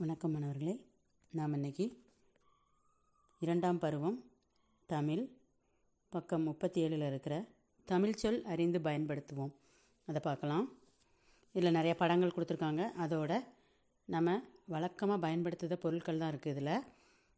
வணக்கம் 0.00 0.30
மாணவர்களே. 0.30 0.80
நாம் 1.30 1.52
இன்னைக்கு 1.52 2.02
இரண்டாம் 3.40 3.78
பருவம் 3.78 4.24
தமிழ். 4.86 5.22
பக்கம் 6.08 6.42
முப்பத்தி 6.42 6.82
ஏழில் 6.84 7.06
இருக்கிற 7.06 7.44
தமிழ் 7.84 8.14
சொல் 8.14 8.44
அறிந்து 8.44 8.78
பயன்படுத்துவோம். 8.78 9.50
அதை 10.06 10.20
பார்க்கலாம். 10.24 10.72
இதில் 11.52 11.70
நிறைய 11.70 11.94
படங்கள் 11.94 12.34
கொடுத்துருக்காங்க. 12.36 12.84
அதோட 13.04 13.40
நம்ம 14.04 14.36
வழக்கமாக 14.66 15.20
பயன்படுத்துகிற 15.20 15.80
பொருட்கள் 15.80 16.18
தான் 16.18 16.32
இருக்குது 16.34 16.54
இதில். 16.54 16.82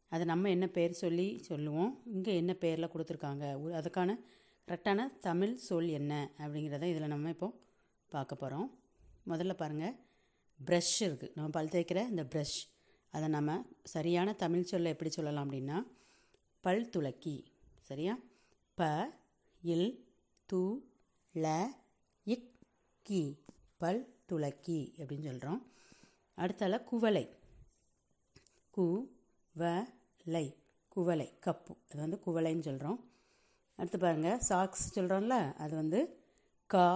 அது 0.09 0.25
நம்ம 0.25 0.49
என்ன 0.49 0.67
பேர் 0.67 0.91
சொல்லி 0.91 1.37
சொல்லுவோம். 1.49 1.99
இங்கே 2.05 2.35
என்ன 2.35 2.53
பேரில் 2.53 2.91
கொடுத்துருக்காங்க. 2.93 3.43
அதுக்கான 3.79 4.19
கரெக்டான 4.67 5.19
தமிழ் 5.19 5.55
சொல் 5.55 5.87
என்ன 5.87 6.29
அப்படிங்கிறத 6.37 6.83
இதில் 6.93 7.07
நம்ம 7.07 7.29
இப்போ 7.29 7.59
பார்க்க 8.09 8.35
போகிறோம். 8.35 8.69
முதல்ல 9.27 9.53
பாருங்கள் 9.53 9.95
ப்ரஷ் 10.65 10.95
இருக்குது 10.99 11.33
நம்ம 11.35 11.49
பல் 11.49 11.69
தேய்க்கிற 11.69 12.09
இந்த 12.09 12.23
ப்ரஷ் 12.23 12.57
அதை 13.13 13.27
நம்ம 13.27 13.51
சரியான 13.85 14.33
தமிழ் 14.33 14.63
சொல்ல 14.63 14.89
எப்படி 14.89 15.09
சொல்லலாம் 15.09 15.45
அப்படின்னா 15.45 15.77
பல் 16.63 16.89
துளக்கி 16.89 17.35
சரியா? 17.81 18.13
ப 18.77 18.81
இல் 19.63 19.89
து 20.49 20.61
ல 21.35 21.47
இக் 22.27 22.49
கி. 23.05 23.21
பல் 23.77 24.01
துளக்கி 24.25 24.93
அப்படின்னு 24.97 25.23
சொல்கிறோம் 25.23 25.61
அடுத்தால 26.37 26.83
குவளை. 26.83 27.25
கு 28.73 28.85
வ 29.55 29.63
லை. 30.25 30.45
குவளை 30.89 31.27
கப்பு. 31.45 31.73
அது 31.89 31.99
வந்து 32.01 32.19
குவளைன்னு 32.25 32.59
சொல்கிறோம் 32.59 32.99
அடுத்து 33.79 33.97
பாருங்கள் 33.97 34.39
சாக்ஸ் 34.39 34.99
சொல்கிறோம்ல 34.99 35.53
அது 35.57 35.75
வந்து 35.75 35.99
கா 36.69 36.89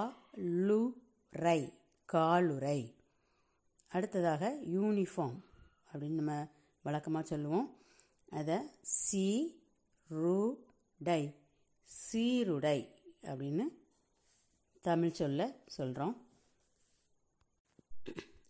லு 0.68 0.82
ரை 1.34 1.62
காலுரை 2.10 2.80
அடுத்ததாக 3.88 4.60
யூனிஃபார்ம் 4.66 5.40
அப்படின்னு 5.94 6.20
நம்ம 6.22 6.48
வழக்கமாக 6.84 7.26
சொல்லுவோம். 7.26 7.78
அதை 8.30 8.58
சி 8.82 9.26
ரு 10.10 10.66
டை 10.98 11.36
சீருடை 11.84 12.90
அப்படின்னு 13.22 13.64
தமிழ் 14.82 15.12
சொல்ல 15.12 15.60
சொல்கிறோம் 15.66 16.28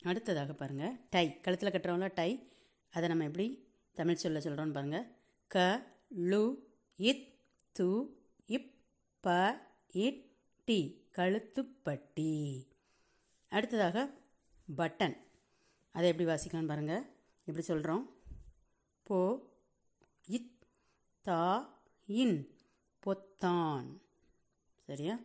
அடுத்ததாக 0.04 0.54
பாருங்கள் 0.54 1.00
டை. 1.10 1.40
கழுத்தில் 1.40 1.72
கட்டுறவங்கள 1.72 2.12
டை. 2.14 2.52
அதை 2.90 3.08
நம்ம 3.08 3.24
எப்படி 3.24 3.68
தமிழ் 3.94 4.16
சொல்ல 4.16 4.40
சொல்கிறோம்னு 4.40 4.72
பாருங்கள் 4.72 5.08
க 5.48 5.86
லு 6.16 6.56
இத் 6.96 7.34
து 7.80 8.08
இப் 8.46 8.74
ப 9.20 9.58
இட் 9.92 10.32
டி. 10.66 11.04
கழுத்துப்பட்டி. 11.12 12.66
அடுத்ததாக 13.50 14.14
பட்டன். 14.78 15.24
அதை 15.96 16.08
எப்படி 16.12 16.30
வாசிக்கலாம்னு 16.30 16.72
பாருங்கள் 16.72 17.04
எப்படி 17.48 17.66
சொல்கிறோம் 17.70 18.04
போ 19.08 19.18
இத் 20.28 20.52
தா 21.22 21.42
இன் 22.22 22.38
பொத்தான். 23.06 23.88
சரியா? 24.88 25.16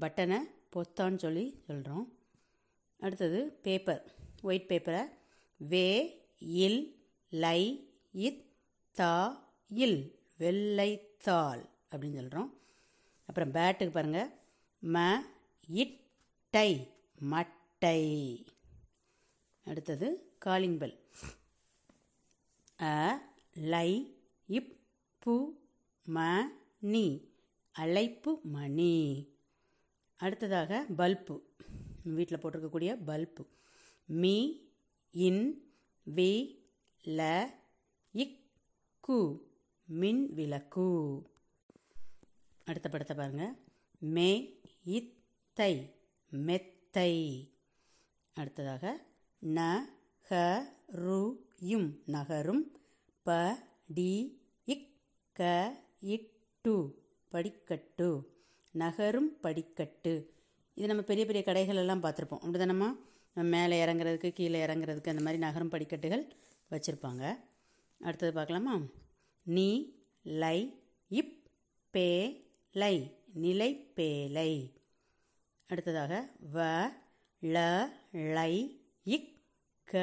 பட்டனை 0.00 0.38
பொத்தான்னு 0.74 1.18
சொல்லி 1.24 1.44
சொல்கிறோம் 1.66 2.04
அடுத்தது 3.00 3.40
பேப்பர் 3.62 4.02
ஒயிட் 4.42 4.68
பேப்பரை 4.70 5.02
வே 5.72 5.86
இல் 6.64 6.80
லை 7.44 7.60
இத் 8.26 8.44
தா 8.92 9.12
இல் 9.84 9.98
வெள்ளைத்தாள் 10.38 11.62
அப்படின்னு 11.90 12.18
சொல்கிறோம் 12.20 12.50
அப்புறம் 13.26 13.52
பேட்டுக்கு 13.52 13.90
பாருங்கள் 13.90 14.30
ம 14.82 14.96
இட் 15.80 15.96
டை 16.54 16.70
மட்டை. 17.30 17.98
அடுத்தது 19.68 20.06
காலிங் 20.38 20.78
பெல் 20.78 20.94
அ 22.82 22.94
லை 23.72 23.90
இப் 24.46 24.72
பு 25.26 25.34
ம 26.14 26.42
நீ 26.78 27.04
அழைப்பு 27.72 28.40
மணி. 28.54 28.94
அடுத்ததாக 30.16 30.86
பல்பு. 30.96 31.36
வீட்டில் 32.16 32.38
போட்டிருக்கக்கூடிய 32.38 33.04
பல்பு. 33.04 33.44
மீ 34.04 34.36
இன் 35.10 35.44
வி 36.14 36.30
ல 37.04 37.50
இக் 38.14 38.38
கு 39.08 39.18
மின் 39.84 40.32
விளக்கு. 40.34 40.88
அடுத்த 42.64 42.88
படத்தை 42.88 43.16
பாருங்கள் 43.16 43.54
மே 43.98 44.30
இத்தை 44.96 45.72
மெத்தை. 46.28 47.12
அடுத்ததாக 48.36 49.06
ந 49.42 49.80
ஹ 50.28 50.62
ரு 50.86 51.46
யும் 51.60 52.02
நகரும். 52.06 52.72
ப 53.22 53.58
டி 53.86 54.40
இக் 54.64 54.88
க 55.32 55.42
இட்டு 56.00 57.04
படிக்கட்டு. 57.28 58.36
நகரும் 58.72 59.40
படிக்கட்டு. 59.40 60.34
இது 60.74 60.86
நம்ம 60.86 61.02
பெரிய 61.02 61.26
பெரிய 61.26 61.44
கடைகள் 61.44 61.76
எல்லாம் 61.76 62.02
பார்த்துருப்போம். 62.02 62.42
அப்படிதானம்மா? 62.44 62.88
நம்ம 63.34 63.50
மேலே 63.56 63.84
இறங்குறதுக்கு 63.84 64.32
கீழே 64.32 64.66
இறங்குறதுக்கு 64.66 65.08
அந்த 65.08 65.22
மாதிரி 65.22 65.38
நகரும் 65.38 65.68
படிக்கட்டுகள் 65.68 66.32
வச்சுருப்பாங்க. 66.70 67.38
அடுத்தது 68.00 68.32
பார்க்கலாமா? 68.32 68.82
நீ 69.42 69.96
லை 70.22 70.82
இப் 71.08 71.42
பே 71.90 72.08
லை 72.72 73.16
நிலை 73.34 73.92
பேலை. 73.96 74.74
அடுத்ததாக 75.66 76.28
வ 76.54 76.90
ல 77.42 77.88
லை 78.10 78.77
இக் 79.14 79.28
க 79.84 79.96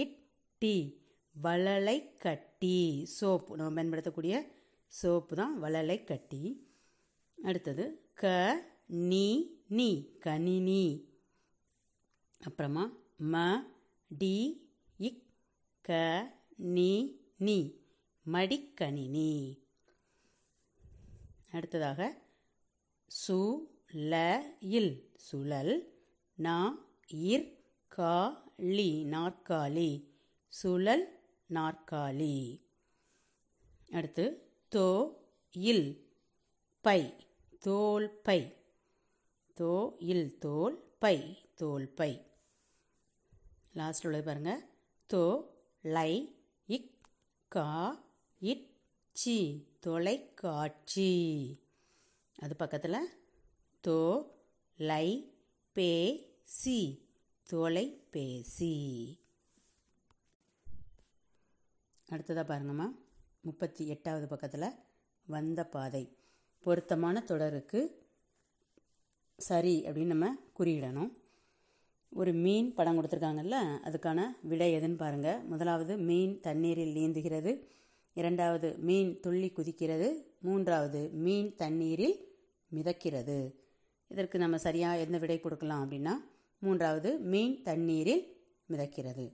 இட் 0.00 0.18
டி. 0.60 0.74
வளலை 1.34 1.96
கட்டி. 2.24 2.78
சோப்பு. 3.18 3.56
நம்ம 3.56 3.74
பயன்படுத்தக்கூடிய 3.74 4.34
சோப்பு 4.92 5.34
தான் 5.36 5.54
வளலை 5.58 6.04
கட்டி. 6.04 6.42
அடுத்தது 7.42 7.84
க 8.14 8.24
நீ 9.10 9.26
நீ 9.68 9.88
கணினி 10.18 10.84
அப்புறமா 12.40 12.84
ம 13.32 13.42
டி 14.18 14.34
இக் 14.98 15.22
க 15.80 15.92
நீ 16.76 16.90
நீ. 17.38 17.58
மடிக்கணினி 18.26 19.32
அடுத்ததாக 21.50 22.00
சு 23.10 23.38
ல 24.10 24.14
இல். 24.76 24.92
சுழல் 25.16 25.74
நா 26.38 26.56
இர் 27.30 27.46
கா 27.96 28.14
லி 28.56 29.04
நாற்காலி 29.04 29.90
சுழல் 30.48 31.04
நாற்காலி. 31.48 32.60
அடுத்து 33.90 34.52
தோ 34.70 35.16
இல் 35.50 36.12
பை 36.80 37.14
தோல் 37.60 38.10
பை. 38.10 38.56
தோ 39.60 39.94
இல் 39.98 40.38
தோல் 40.38 40.96
பை 40.98 41.38
தோல் 41.54 41.88
பை. 41.88 42.26
லாஸ்ட் 43.72 44.04
உள்ளது 44.04 44.24
பாருங்க. 44.24 44.68
தோ 45.12 45.50
லை 45.82 46.36
இக் 46.66 46.90
கா 47.48 48.04
இட் 48.40 48.70
சி 49.12 49.66
தொலைக்காட்சி. 49.80 51.12
அது 52.38 52.56
பக்கத்தில் 52.56 53.08
தோ 53.86 54.30
லை 54.76 55.34
பே 55.72 55.92
சி 56.42 57.03
தொலைபேசி. 57.48 58.72
அடுத்ததாக 62.08 62.54
பாருங்கம்மா. 62.54 62.86
முப்பத்தி 63.40 63.88
எட்டாவது 63.88 64.28
பக்கத்தில் 64.28 64.72
வந்த 65.26 65.64
பாதை. 65.64 66.16
பொருத்தமான 66.60 67.20
தொடருக்கு 67.20 67.80
சரி 69.36 69.84
அப்படின்னு 69.86 70.12
நம்ம 70.12 70.36
குறியிடணும். 70.58 71.10
ஒரு 72.10 72.32
மீன் 72.32 72.74
படம் 72.74 72.98
கொடுத்துருக்காங்கல்ல 72.98 73.54
அதுக்கான 73.84 74.24
விடை 74.42 74.74
எதுன்னு 74.74 74.96
பாருங்கள் 74.96 75.42
முதலாவது 75.42 75.96
மீன் 75.96 76.40
தண்ணீரில் 76.40 76.94
நீந்துகிறது. 76.94 77.66
இரண்டாவது 78.14 78.78
மீன் 78.78 79.20
துள்ளி 79.20 79.52
குதிக்கிறது. 79.56 80.08
மூன்றாவது 80.40 81.08
மீன் 81.08 81.54
தண்ணீரில் 81.54 82.16
மிதக்கிறது. 82.74 83.54
இதற்கு 84.08 84.38
நம்ம 84.38 84.58
சரியாக 84.58 84.98
எந்த 84.98 85.18
விடை 85.18 85.40
கொடுக்கலாம் 85.40 85.90
அப்படின்னா 85.90 86.12
மூன்றாவது 86.64 87.10
மீன் 87.32 87.54
தண்ணீரில் 87.62 88.22
மிதக்கிறது. 88.70 89.24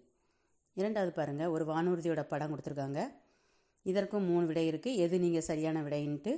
இரண்டாவது 0.74 1.12
பாருங்கள் 1.12 1.52
ஒரு 1.54 1.64
வானூர்தியோட 1.64 2.22
படம் 2.22 2.52
கொடுத்துருக்காங்க. 2.52 3.00
இதற்கும் 3.82 4.26
மூணு 4.30 4.46
விடை 4.46 4.64
இருக்குது 4.70 4.98
எது 5.04 5.18
நீங்கள் 5.18 5.48
சரியான 5.50 5.82
விடைன்ட்டு 5.82 6.32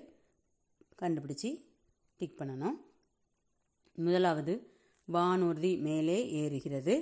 கண்டுபிடிச்சி 1.02 1.50
டிக் 2.16 2.38
பண்ணணும். 2.38 2.76
முதலாவது 3.94 4.54
வானூர்தி 5.12 5.70
மேலே 5.78 6.18
ஏறுகிறது. 6.42 6.94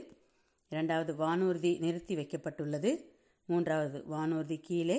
இரண்டாவது 0.68 1.12
வானூர்தி 1.14 1.78
நிறுத்தி 1.78 2.14
வைக்கப்பட்டுள்ளது. 2.16 2.90
மூன்றாவது 3.46 3.98
வானூர்தி 4.10 4.56
கீழே 4.60 4.98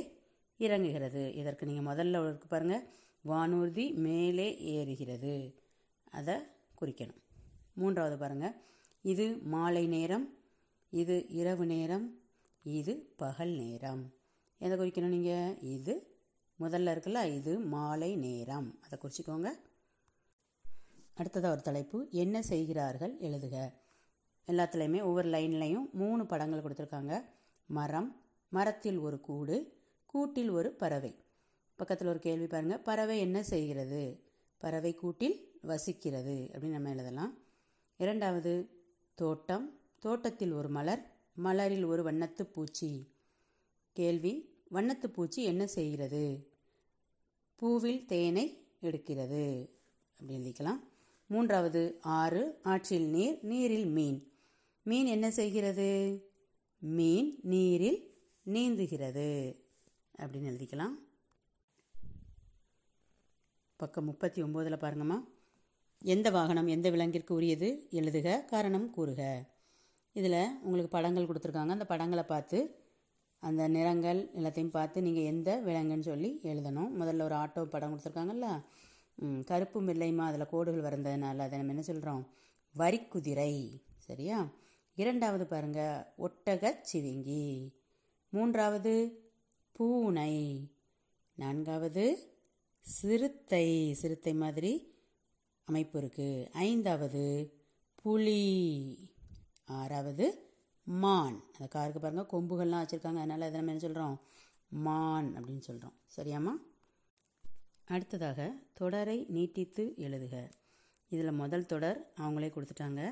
இறங்குகிறது. 0.59 1.23
இதற்கு 1.35 1.65
நீங்கள் 1.65 1.89
முதல்ல 1.91 2.23
இருக்கு 2.27 2.47
பாருங்கள் 2.47 2.83
வானூர்தி 3.27 3.85
மேலே 4.07 4.47
ஏறுகிறது. 4.75 5.33
அதை 6.11 6.35
குறிக்கணும். 6.81 7.21
மூன்றாவது 7.73 8.17
பாருங்கள் 8.17 8.55
இது 9.01 9.37
மாலை 9.37 9.87
நேரம் 9.87 10.37
இது 10.89 11.27
இரவு 11.27 11.65
நேரம் 11.65 12.19
இது 12.63 13.13
பகல் 13.15 13.49
நேரம். 13.49 14.13
எதை 14.57 14.77
குறிக்கணும் 14.77 15.05
நீங்கள் 15.05 15.57
இது 15.59 16.17
முதல்ல 16.59 16.89
இருக்குல்ல 16.91 17.33
இது 17.33 17.59
மாலை 17.59 18.15
நேரம். 18.15 18.79
அதை 18.81 18.99
குறிச்சிக்கோங்க. 19.01 19.49
அடுத்ததாக 21.15 21.53
ஒரு 21.53 21.63
தலைப்பு. 21.63 22.07
என்ன 22.11 22.41
செய்கிறார்கள்? 22.41 23.17
எழுதுக. 23.17 23.73
எல்லாத்துலேயுமே 24.47 25.03
ஒவ்வொரு 25.03 25.29
லைன்லையும் 25.29 25.91
மூணு 25.91 26.25
படங்கள் 26.25 26.61
கொடுத்துருக்காங்க. 26.61 27.23
மரம் 27.65 28.21
மரத்தில் 28.49 28.97
ஒரு 28.97 29.21
கூடு 29.21 29.77
கூட்டில் 30.05 30.49
ஒரு 30.49 30.71
பறவை. 30.71 31.15
பக்கத்தில் 31.75 32.07
ஒரு 32.07 32.19
கேள்வி 32.19 32.47
பாருங்கள் 32.47 32.79
பறவை 32.79 33.19
என்ன 33.19 33.43
செய்கிறது? 33.43 34.23
பறவை 34.57 34.93
கூட்டில் 34.93 35.59
வசிக்கிறது 35.63 36.49
அப்படின்னு 36.53 36.75
நம்ம 36.77 36.89
எழுதலாம். 36.89 37.37
இரண்டாவது 37.97 38.80
தோட்டம் 39.21 39.79
தோட்டத்தில் 39.99 40.51
ஒரு 40.51 40.69
மலர் 40.69 41.15
மலரில் 41.43 41.85
ஒரு 41.85 42.03
வண்ணத்து 42.03 42.43
பூச்சி. 42.43 43.13
கேள்வி 43.93 44.63
வண்ணத்து 44.71 45.07
பூச்சி 45.07 45.43
என்ன 45.43 45.67
செய்கிறது? 45.67 46.51
பூவில் 47.61 48.05
தேனை 48.05 48.67
எடுக்கிறது. 48.81 49.69
அப்படி 50.19 50.37
எழுதிக்கலாம். 50.37 50.79
மூன்றாவது 51.25 51.97
ஆறு 52.01 52.59
ஆற்றில் 52.63 53.05
நீர் 53.05 53.39
நீரில் 53.41 53.85
மீன். 53.85 54.31
மீன் 54.83 55.05
என்ன 55.05 55.31
செய்கிறது? 55.31 56.21
மீன் 56.77 57.39
நீரில் 57.41 58.17
நீந்துகிறது. 58.45 59.59
அப்படின்னு 60.17 60.49
எழுதிக்கலாம். 60.51 60.97
பக்கம் 63.75 64.05
முப்பத்தி 64.05 64.43
ஒம்போதில் 64.43 64.77
பாருங்கம்மா. 64.77 65.23
எந்த 66.03 66.29
வாகனம் 66.29 66.67
எந்த 66.67 66.89
விலங்கிற்கு 66.89 67.33
உரியது 67.33 67.87
எழுதுக 67.91 68.45
காரணம் 68.45 68.89
கூறுக. 68.89 69.43
இதில் 70.13 70.59
உங்களுக்கு 70.61 70.87
படங்கள் 70.87 71.25
கொடுத்துருக்காங்க. 71.25 71.67
அந்த 71.67 71.85
படங்களை 71.85 72.23
பார்த்து 72.23 72.75
அந்த 73.39 73.67
நிறங்கள் 73.67 74.29
எல்லாத்தையும் 74.35 74.67
பார்த்து 74.67 75.01
நீங்கள் 75.01 75.23
எந்த 75.23 75.61
விலங்குன்னு 75.65 75.99
சொல்லி 75.99 76.39
எழுதணும். 76.43 76.89
முதல்ல 76.99 77.21
ஒரு 77.21 77.35
ஆட்டோ 77.35 77.63
படம் 77.63 77.99
கொடுத்துருக்காங்கல்ல? 77.99 78.63
கருப்பு 79.45 79.81
மில்லைமா 79.81 80.17
அதில் 80.17 80.49
கோடுகள் 80.49 80.81
வரைந்ததுனால 80.81 81.37
அதை 81.37 81.57
நம்ம 81.57 81.67
என்ன 81.67 81.81
சொல்கிறோம் 81.81 82.27
வரிக்குதிரை. 82.77 83.81
சரியா? 83.97 84.47
இரண்டாவது 84.95 85.47
பாருங்க. 85.47 86.13
ஒட்டகச் 86.17 86.85
சிவிங்கி. 86.93 87.73
மூன்றாவது 88.29 88.93
பூனை. 89.71 90.71
நான்காவது 91.35 92.33
சிறுத்தை. 92.79 93.93
சிறுத்தை 93.93 94.33
மாதிரி 94.33 94.90
அமைப்பு 95.65 96.01
இருக்குது 96.01 96.49
ஐந்தாவது 96.49 97.53
புலி. 97.95 99.09
ஆறாவது 99.65 100.49
மான். 100.83 101.43
அந்த 101.51 101.67
காருக்கு 101.67 101.99
பாருங்கள் 101.99 102.31
கொம்புகள்லாம் 102.31 102.83
வச்சுருக்காங்க. 102.83 103.15
அதனால் 103.15 103.41
அதை 103.41 103.51
நம்ம 103.51 103.71
என்ன 103.71 103.79
சொல்கிறோம் 103.79 104.21
மான் 104.67 105.37
அப்படின்னு 105.37 105.59
சொல்கிறோம் 105.59 105.93
சரியாம்மா? 106.17 106.69
அடுத்ததாக 107.85 108.55
தொடரை 108.73 109.25
நீட்டித்து 109.27 109.93
எழுதுக. 109.97 110.51
இதில் 111.09 111.31
முதல் 111.31 111.65
தொடர் 111.65 112.11
அவங்களே 112.17 112.51
கொடுத்துட்டாங்க. 112.51 113.09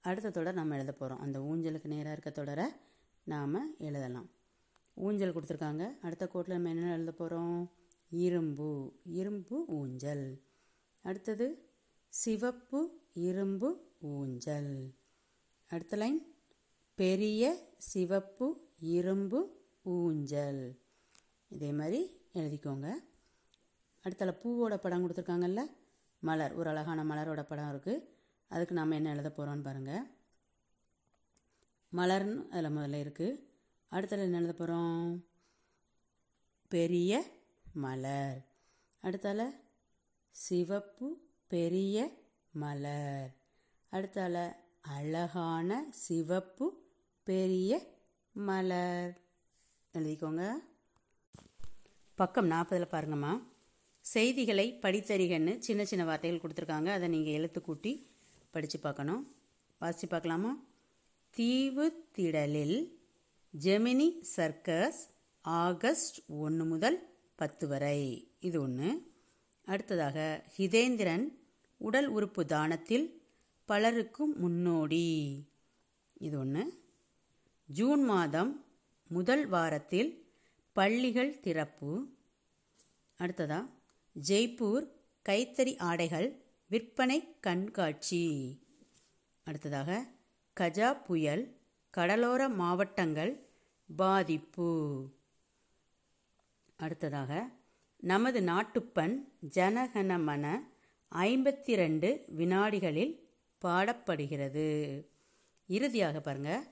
அடுத்த 0.00 0.30
தொடர் 0.30 0.54
நம்ம 0.54 0.74
எழுத 0.74 0.92
போகிறோம் 0.92 1.22
அந்த 1.22 1.38
ஊஞ்சலுக்கு 1.38 1.86
நேராக 1.86 2.12
இருக்க 2.12 2.30
தொடரை 2.30 2.64
நாம் 3.22 3.76
எழுதலாம். 3.78 4.30
ஊஞ்சல் 4.94 5.34
கொடுத்துருக்காங்க. 5.34 5.98
அடுத்த 6.02 6.26
கோட்டில் 6.26 6.54
நம்ம 6.54 6.68
என்ன 6.68 6.92
எழுத 6.92 7.12
போகிறோம் 7.12 7.72
இரும்பு. 8.08 9.00
இரும்பு 9.04 9.64
ஊஞ்சல். 9.66 10.42
அடுத்தது 11.02 11.67
சிவப்பு 12.08 12.78
இரும்பு 13.12 13.68
ஊஞ்சல். 14.00 14.72
அடுத்த 15.70 15.96
லைன். 15.96 16.34
பெரிய 16.94 17.42
சிவப்பு 17.78 18.46
இரும்பு 18.78 19.40
ஊஞ்சல். 19.82 20.62
இதே 21.48 21.72
மாதிரி 21.72 22.10
எழுதிக்கோங்க. 22.34 22.88
அடுத்தால 24.04 24.32
பூவோட 24.42 24.76
படம் 24.76 25.04
கொடுத்துருக்காங்கல்ல? 25.04 25.60
மலர். 26.22 26.54
ஒரு 26.54 26.68
அழகான 26.68 27.04
மலரோட 27.04 27.42
படம் 27.42 27.70
இருக்குது 27.74 28.04
அதுக்கு 28.48 28.74
நாம் 28.74 28.90
என்ன 28.90 29.10
எழுத 29.10 29.32
போகிறோம்னு 29.36 29.62
பாருங்கள் 29.62 30.04
மலர்னு 31.92 32.48
அதில் 32.48 32.76
முதல்ல 32.76 33.06
இருக்குது 33.06 33.40
அடுத்தது 33.88 34.22
என்ன 34.22 34.36
எழுத 34.36 34.52
போகிறோம் 34.52 35.26
பெரிய 36.68 37.12
மலர். 37.72 38.38
அடுத்தால 39.02 39.42
சிவப்பு 40.30 41.27
பெரிய 41.48 42.12
மலர். 42.50 43.34
அடுத்தால 43.92 44.52
அழகான 44.80 45.86
சிவப்பு 45.90 46.86
பெரிய 47.22 47.96
மலர். 48.32 49.20
எழுதிக்கோங்க. 49.92 50.52
பக்கம் 52.14 52.50
நாற்பதில் 52.50 52.90
பாருங்கம்மா. 52.90 53.42
செய்திகளை 54.00 54.78
படித்தறிகன்னு 54.82 55.58
சின்ன 55.58 55.84
சின்ன 55.84 56.04
வார்த்தைகள் 56.04 56.40
கொடுத்துருக்காங்க. 56.40 56.84
அதை 56.84 57.08
நீங்கள் 57.08 57.32
எழுத்து 57.32 57.60
கூட்டி 57.60 58.10
படித்து 58.50 58.78
பார்க்கணும். 58.78 59.34
வாசித்து 59.78 60.08
பார்க்கலாமா? 60.08 60.64
தீவு 61.30 62.06
திடலில் 62.16 62.92
ஜெமினி 63.60 64.20
சர்க்கஸ் 64.20 65.10
ஆகஸ்ட் 65.40 66.18
ஒன்று 66.28 66.64
முதல் 66.64 67.14
பத்து 67.34 67.68
வரை. 67.68 68.30
இது 68.40 68.60
ஒன்று 68.60 69.16
அடுத்ததாக 69.64 70.44
ஹிதேந்திரன் 70.58 71.37
உடல் 71.78 72.06
உறுப்பு 72.06 72.44
தானத்தில் 72.44 73.06
பலருக்கும் 73.64 74.38
முன்னோடி. 74.38 75.06
இது 76.20 76.38
ஒன்று 76.38 76.82
ஜூன் 77.66 78.04
மாதம் 78.04 78.64
முதல் 79.08 79.46
வாரத்தில் 79.46 80.10
பள்ளிகள் 80.72 81.40
திறப்பு. 81.40 82.08
அடுத்ததா. 83.18 83.68
ஜெய்ப்பூர் 84.28 84.88
கைத்தறி 85.28 85.78
ஆடைகள் 85.78 86.44
விற்பனை 86.66 87.40
கண்காட்சி. 87.40 88.24
அடுத்ததாக 89.44 90.06
கஜா 90.60 91.04
புயல் 91.04 91.56
கடலோர 91.90 92.48
மாவட்டங்கள் 92.48 93.48
பாதிப்பு. 93.96 94.68
அடுத்ததாக 96.76 97.50
நமது 98.00 98.40
நாட்டுப்பண் 98.40 99.14
ஜனகனமன 99.54 100.58
ஐம்பத்தி 101.12 101.74
ரெண்டு 101.74 102.24
வினாடிகளில் 102.36 103.14
பாடப்படுகிறது. 103.64 104.66
இறுதியாக 105.66 106.20
பாருங்க. 106.20 106.64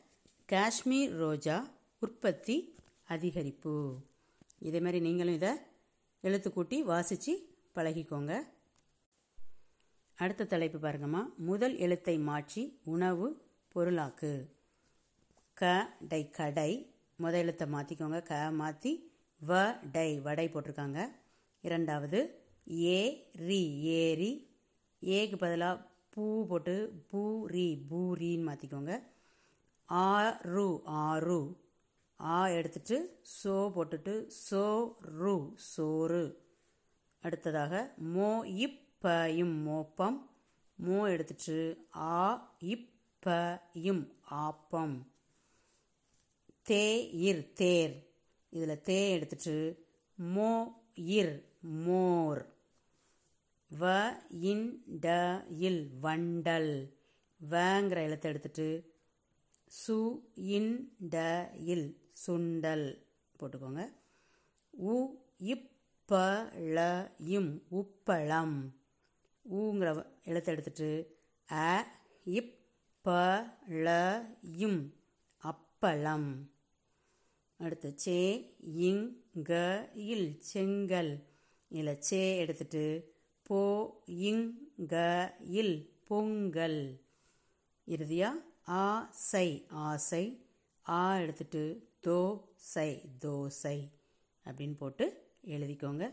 காஷ்மீர் 0.46 1.16
ரோஜா 1.16 1.70
உற்பத்தி 2.00 2.74
அதிகரிப்பு. 3.08 3.94
இதே 4.58 4.80
மாதிரி 4.80 5.00
நீங்களும் 5.00 5.34
இதை 5.34 5.52
எழுத்து 6.20 6.52
கூட்டி 6.52 6.82
வாசித்து 6.82 7.54
பழகிக்கோங்க. 7.74 8.42
அடுத்த 10.14 10.44
தலைப்பு 10.44 10.78
பாருங்கம்மா. 10.78 11.34
முதல் 11.36 11.76
எழுத்தை 11.76 12.18
மாற்றி 12.18 12.80
உணவு 12.84 13.42
பொருளாக்கு. 13.68 14.50
க 15.54 15.92
டை 16.08 16.30
கடை. 16.30 16.94
முத 17.22 17.32
எழுத்தை 17.32 17.68
மாற்றிக்கோங்க 17.68 18.22
க 18.22 18.50
மாற்றி 18.50 19.12
வ 19.48 19.78
டை 19.92 20.20
வடை 20.20 20.48
போட்டிருக்காங்க. 20.48 21.10
இரண்டாவது 21.60 22.44
ஏ 22.66 23.00
ரி 23.40 23.60
ஏரி 24.00 24.30
ஏக்கு 25.02 25.36
பதிலாக 25.36 25.82
பூ 26.08 26.24
போட்டு 26.46 26.74
பூரி 27.10 27.68
பூரின்னு 27.90 28.46
மாற்றிக்கோங்க 28.48 28.92
ஆறு 29.88 30.66
ஆறு 31.04 31.38
ஆ 32.20 32.38
எடுத்துட்டு 32.48 32.96
சோ 33.36 33.54
போட்டுட்டு 33.74 34.14
சோ 34.44 34.64
ரு 35.18 35.36
சோறு. 35.70 36.24
அடுத்ததாக 37.24 37.74
மோ 38.14 38.30
இப்பயும் 38.66 39.56
மோப்பம். 39.62 40.18
மோ 40.78 40.98
எடுத்துட்டு 41.08 41.58
ஆ 42.12 42.22
இப்பயும் 42.72 44.04
ஆப்பம். 44.44 44.96
தே 46.66 46.84
இர் 47.26 47.52
தேர். 47.52 47.94
இதில் 48.52 48.82
தே 48.88 48.98
எடுத்துட்டு 49.10 49.56
மோ 50.18 50.50
இர் 51.16 51.34
மோர். 51.84 52.42
வ 53.70 53.84
இன் 54.50 54.66
ட 55.04 55.06
இல் 55.68 55.82
வண்டல். 56.02 56.72
வங்கிற 57.40 57.98
எழுத்தை 58.02 58.28
எடுத்துட்டு 58.30 58.66
சு 59.70 59.96
இன் 60.56 60.72
ட 61.12 61.16
இல் 61.72 61.88
சுண்டல் 62.24 62.86
போட்டுக்கோங்க. 63.40 63.82
உ 64.74 64.94
இப்ப 65.54 66.20
ள 66.74 66.78
இம் 67.36 67.50
உப்பளம் 67.80 68.56
ஊங்கிற 69.44 69.88
எழுத்தை 70.22 70.52
எடுத்துட்டு 70.54 70.90
அ 71.48 71.70
இப்ப 72.26 73.06
ள 73.84 73.88
இம் 74.64 74.80
அப்பளம் 75.42 76.30
அடுத்து 77.60 77.90
சே 77.96 78.18
இங் 78.88 79.04
க 79.42 79.52
இல் 80.12 80.28
செங்கல். 80.52 81.12
இதில் 81.70 82.00
சே 82.00 82.22
எடுத்துட்டு 82.38 82.84
போ 83.48 83.60
இங் 84.06 84.44
க 84.88 84.94
இல் 85.58 85.74
பொங்கல். 86.08 86.80
இறுதியா? 87.86 88.30
ஆசை 88.64 89.66
ஆசை 89.70 90.24
ஆ 90.88 91.16
எடுத்துட்டு 91.16 91.62
தோ 92.06 92.18
சை 92.54 92.88
தோசை 93.24 93.76
அப்படின்னு 94.44 94.76
போட்டு 94.76 95.06
எழுதிக்கோங்க. 95.46 96.04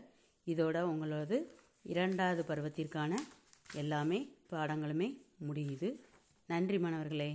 இதோட 0.46 0.80
உங்களது 0.80 1.38
இரண்டாவது 1.82 2.54
பருவத்திற்கான 2.54 3.12
எல்லாமே 3.74 4.20
பாடங்களுமே 4.50 5.08
முடியுது. 5.48 5.88
நன்றி 6.46 6.78
மாணவர்களே. 6.78 7.30